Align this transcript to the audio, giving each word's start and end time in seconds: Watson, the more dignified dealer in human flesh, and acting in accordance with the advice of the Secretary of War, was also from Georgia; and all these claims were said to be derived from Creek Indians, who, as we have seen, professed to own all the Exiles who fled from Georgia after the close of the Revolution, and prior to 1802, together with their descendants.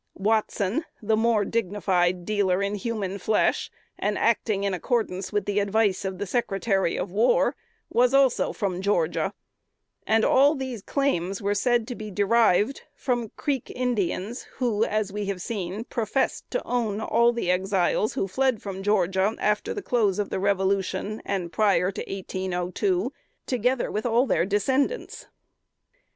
Watson, 0.17 0.85
the 0.99 1.15
more 1.15 1.45
dignified 1.45 2.25
dealer 2.25 2.63
in 2.63 2.73
human 2.73 3.19
flesh, 3.19 3.69
and 3.99 4.17
acting 4.17 4.63
in 4.63 4.73
accordance 4.73 5.31
with 5.31 5.45
the 5.45 5.59
advice 5.59 6.03
of 6.05 6.17
the 6.17 6.25
Secretary 6.25 6.97
of 6.97 7.11
War, 7.11 7.55
was 7.87 8.11
also 8.11 8.51
from 8.51 8.81
Georgia; 8.81 9.31
and 10.07 10.25
all 10.25 10.55
these 10.55 10.81
claims 10.81 11.39
were 11.39 11.53
said 11.53 11.87
to 11.87 11.93
be 11.93 12.09
derived 12.09 12.81
from 12.95 13.29
Creek 13.37 13.71
Indians, 13.75 14.47
who, 14.55 14.83
as 14.83 15.13
we 15.13 15.27
have 15.27 15.39
seen, 15.39 15.83
professed 15.83 16.49
to 16.49 16.63
own 16.65 16.99
all 16.99 17.31
the 17.31 17.51
Exiles 17.51 18.13
who 18.15 18.27
fled 18.27 18.59
from 18.59 18.81
Georgia 18.81 19.35
after 19.37 19.71
the 19.71 19.83
close 19.83 20.17
of 20.17 20.31
the 20.31 20.39
Revolution, 20.39 21.21
and 21.25 21.53
prior 21.53 21.91
to 21.91 22.01
1802, 22.11 23.13
together 23.45 23.91
with 23.91 24.05
their 24.27 24.47
descendants. 24.47 25.27